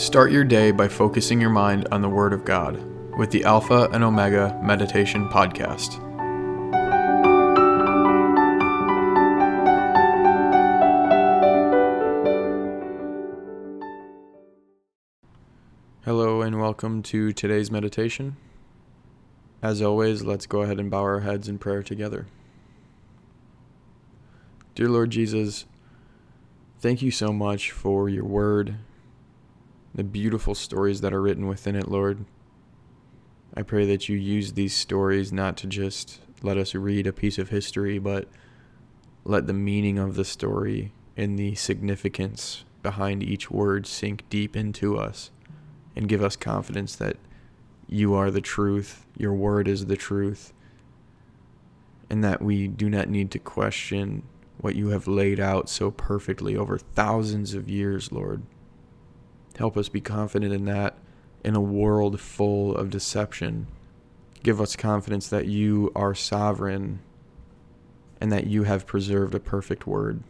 [0.00, 2.82] Start your day by focusing your mind on the Word of God
[3.18, 5.98] with the Alpha and Omega Meditation Podcast.
[16.06, 18.38] Hello, and welcome to today's meditation.
[19.60, 22.26] As always, let's go ahead and bow our heads in prayer together.
[24.74, 25.66] Dear Lord Jesus,
[26.78, 28.76] thank you so much for your word
[30.00, 32.24] the beautiful stories that are written within it, Lord.
[33.54, 37.36] I pray that you use these stories not to just let us read a piece
[37.36, 38.26] of history, but
[39.24, 44.96] let the meaning of the story and the significance behind each word sink deep into
[44.96, 45.32] us
[45.94, 47.18] and give us confidence that
[47.86, 50.54] you are the truth, your word is the truth,
[52.08, 54.22] and that we do not need to question
[54.62, 58.40] what you have laid out so perfectly over thousands of years, Lord.
[59.60, 60.96] Help us be confident in that
[61.44, 63.66] in a world full of deception.
[64.42, 67.00] Give us confidence that you are sovereign
[68.22, 70.22] and that you have preserved a perfect word.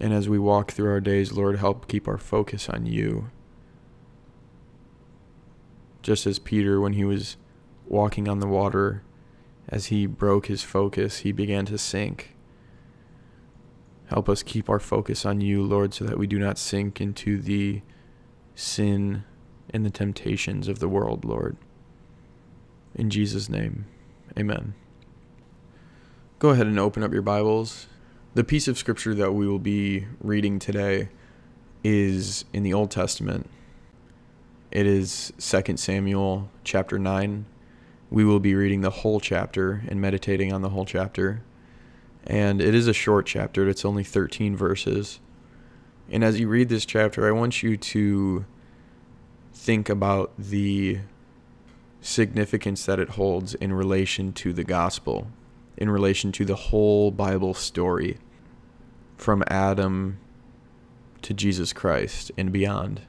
[0.00, 3.30] And as we walk through our days, Lord, help keep our focus on you.
[6.00, 7.36] Just as Peter, when he was
[7.86, 9.02] walking on the water,
[9.68, 12.35] as he broke his focus, he began to sink.
[14.06, 17.40] Help us keep our focus on you, Lord, so that we do not sink into
[17.40, 17.82] the
[18.54, 19.24] sin
[19.70, 21.56] and the temptations of the world, Lord.
[22.94, 23.86] In Jesus' name,
[24.38, 24.74] amen.
[26.38, 27.88] Go ahead and open up your Bibles.
[28.34, 31.08] The piece of scripture that we will be reading today
[31.82, 33.50] is in the Old Testament.
[34.70, 37.46] It is 2 Samuel chapter 9.
[38.10, 41.42] We will be reading the whole chapter and meditating on the whole chapter.
[42.26, 45.20] And it is a short chapter, it's only 13 verses.
[46.10, 48.44] And as you read this chapter, I want you to
[49.52, 51.00] think about the
[52.00, 55.28] significance that it holds in relation to the gospel,
[55.76, 58.18] in relation to the whole Bible story
[59.16, 60.18] from Adam
[61.22, 63.02] to Jesus Christ and beyond.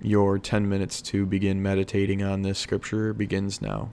[0.00, 3.90] Your 10 minutes to begin meditating on this scripture begins now.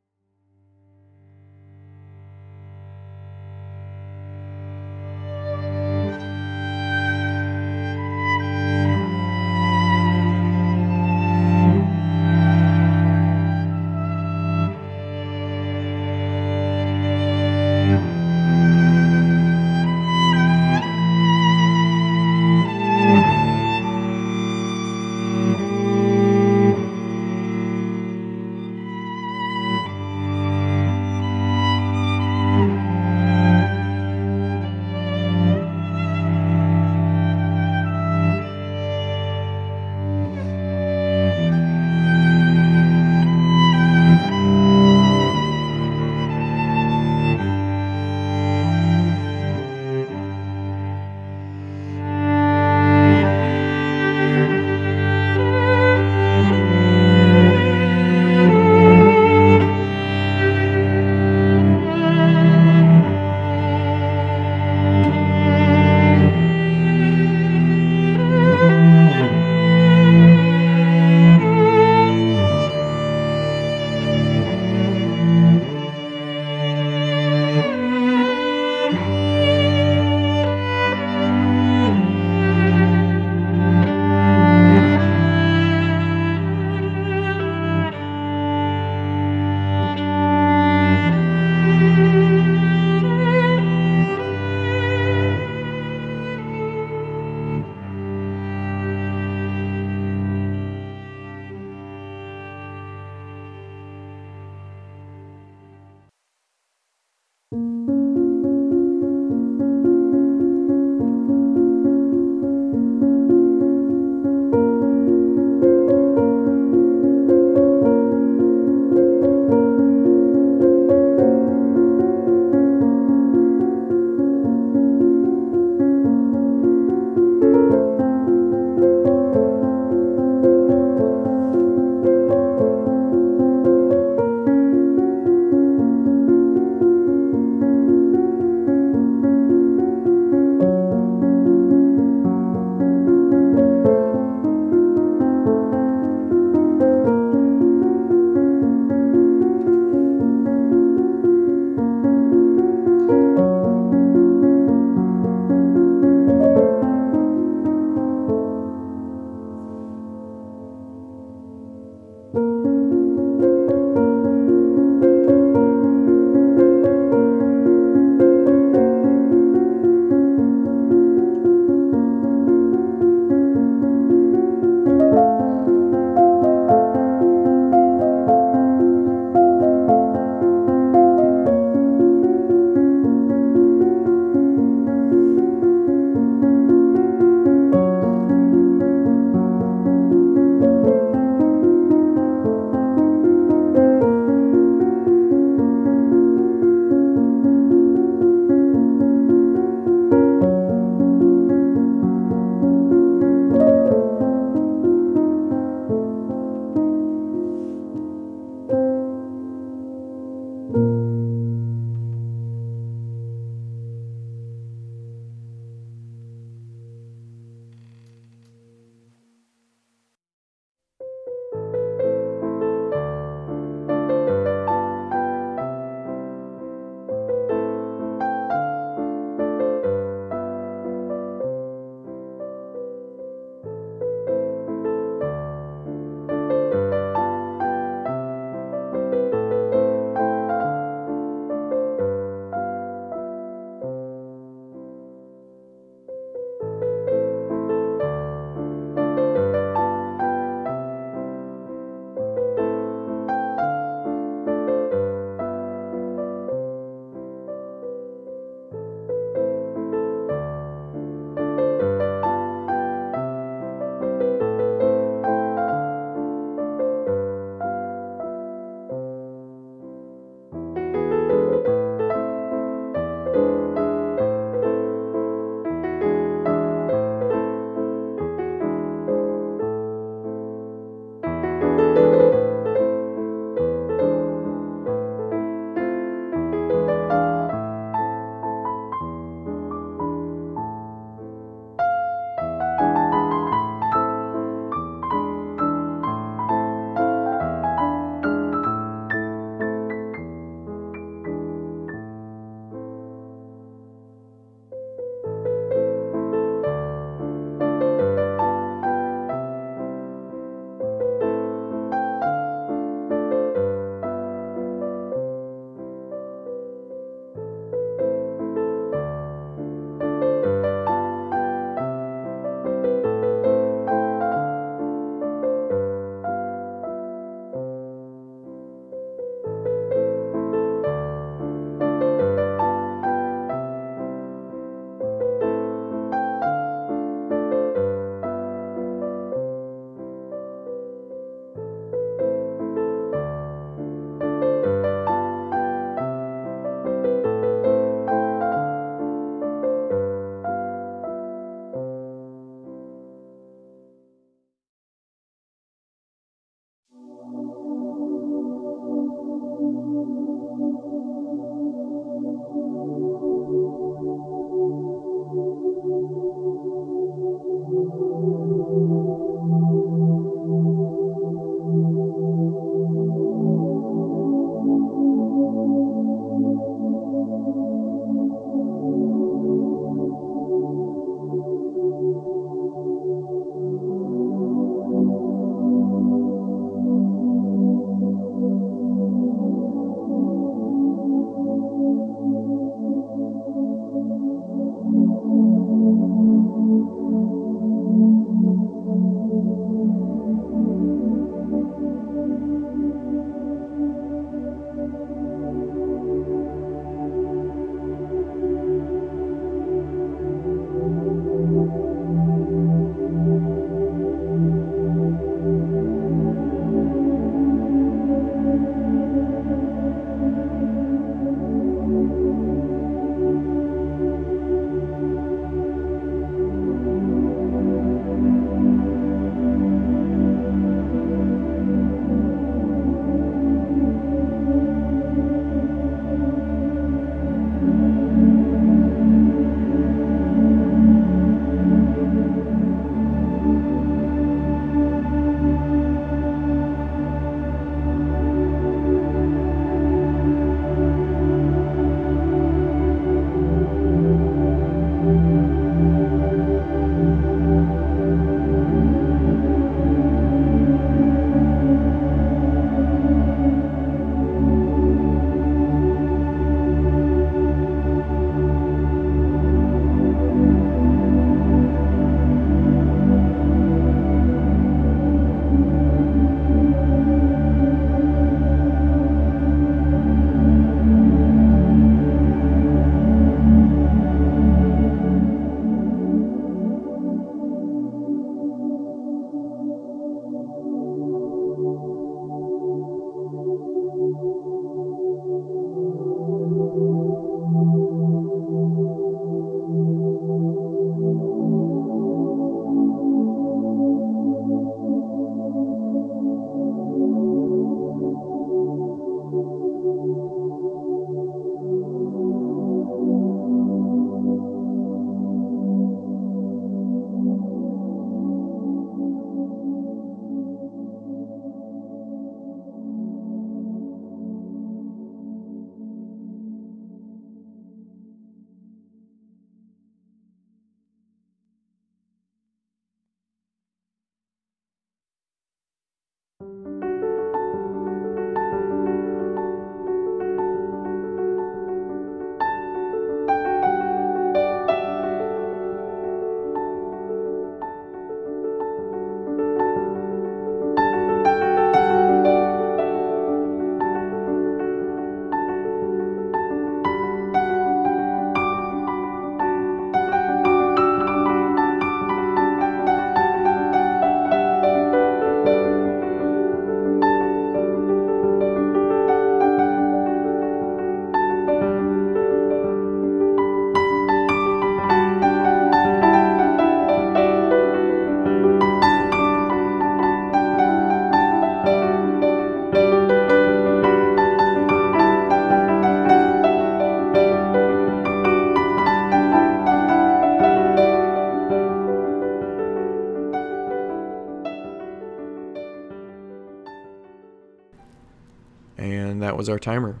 [599.44, 600.00] Was our timer.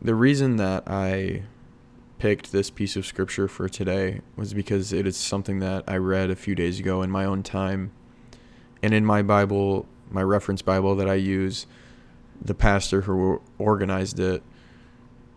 [0.00, 1.42] The reason that I
[2.18, 6.30] picked this piece of scripture for today was because it is something that I read
[6.30, 7.92] a few days ago in my own time.
[8.82, 11.66] And in my Bible, my reference Bible that I use,
[12.40, 14.42] the pastor who organized it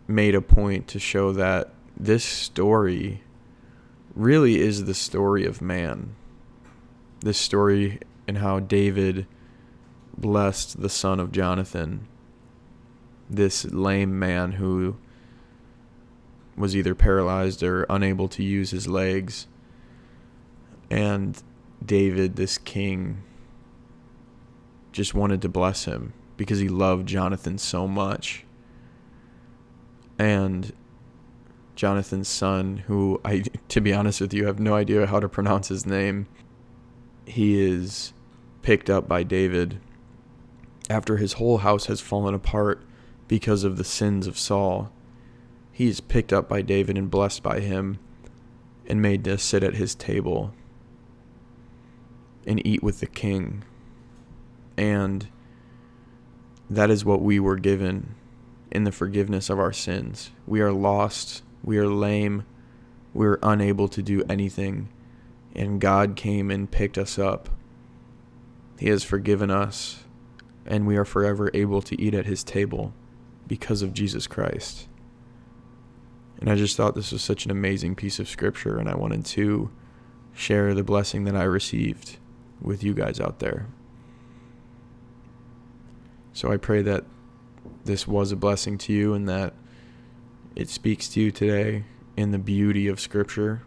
[0.08, 3.22] made a point to show that this story
[4.16, 6.16] really is the story of man.
[7.20, 8.00] This story
[8.30, 9.28] and how David
[10.18, 12.08] blessed the son of Jonathan,
[13.36, 14.98] this lame man who
[16.56, 19.48] was either paralyzed or unable to use his legs.
[20.90, 21.42] And
[21.84, 23.24] David, this king,
[24.92, 28.46] just wanted to bless him because he loved Jonathan so much.
[30.20, 30.72] And
[31.76, 35.68] Jonathan's son, who I, to be honest with you, have no idea how to pronounce
[35.70, 36.28] his name,
[37.26, 38.14] he is
[38.62, 39.80] picked up by David
[40.90, 42.82] after his whole house has fallen apart
[43.28, 44.92] because of the sins of Saul.
[45.72, 48.00] He is picked up by David and blessed by him
[48.88, 50.54] and made to sit at his table
[52.46, 53.64] and eat with the king.
[54.78, 55.28] And
[56.70, 58.16] that is what we were given
[58.72, 60.32] in the forgiveness of our sins.
[60.46, 62.46] We are lost, we are lame,
[63.14, 64.90] we are unable to do anything,
[65.56, 67.50] and God came and picked us up.
[68.80, 70.04] He has forgiven us,
[70.66, 72.94] and we are forever able to eat at his table
[73.54, 74.88] because of Jesus Christ.
[76.40, 79.26] And I just thought this was such an amazing piece of scripture, and I wanted
[79.26, 79.70] to
[80.34, 82.18] share the blessing that I received
[82.60, 83.68] with you guys out there.
[86.34, 87.06] So I pray that
[87.86, 89.54] this was a blessing to you and that
[90.56, 91.84] it speaks to you today
[92.18, 93.62] in the beauty of Scripture,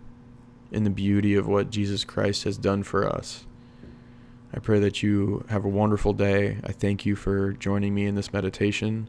[0.73, 3.47] in the beauty of what Jesus Christ has done for us.
[4.52, 6.59] I pray that you have a wonderful day.
[6.64, 9.09] I thank you for joining me in this meditation,